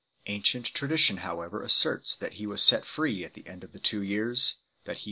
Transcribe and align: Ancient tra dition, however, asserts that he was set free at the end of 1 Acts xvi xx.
Ancient 0.25 0.65
tra 0.73 0.89
dition, 0.89 1.19
however, 1.19 1.61
asserts 1.61 2.15
that 2.15 2.33
he 2.33 2.47
was 2.47 2.63
set 2.63 2.85
free 2.85 3.23
at 3.23 3.35
the 3.35 3.45
end 3.45 3.63
of 3.63 3.69
1 3.69 3.77
Acts 3.77 3.89
xvi 3.91 4.55
xx. 4.87 4.99